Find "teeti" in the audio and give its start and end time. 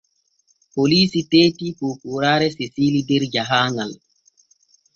1.35-1.67